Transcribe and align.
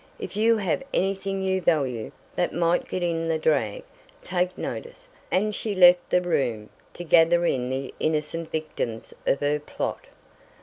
If 0.17 0.35
you 0.35 0.57
have 0.57 0.81
anything 0.95 1.43
you 1.43 1.61
value, 1.61 2.11
that 2.35 2.55
might 2.55 2.87
get 2.87 3.03
in 3.03 3.27
the 3.27 3.37
drag, 3.37 3.83
take 4.23 4.57
notice," 4.57 5.09
and 5.29 5.53
she 5.53 5.75
left 5.75 6.09
the 6.09 6.23
room, 6.23 6.71
to 6.95 7.03
gather 7.03 7.45
in 7.45 7.69
the 7.69 7.93
innocent 7.99 8.49
victims 8.49 9.13
of 9.27 9.41
her 9.41 9.59
plot. 9.59 10.05